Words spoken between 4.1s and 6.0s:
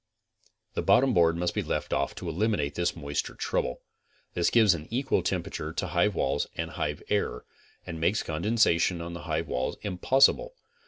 This gives an equal temperature to